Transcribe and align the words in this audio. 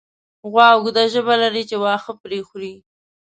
غوا 0.49 0.67
اوږده 0.73 1.03
ژبه 1.13 1.35
لري 1.43 1.63
چې 1.69 1.75
واښه 1.83 2.13
پرې 2.21 2.39
خوري. 2.47 2.73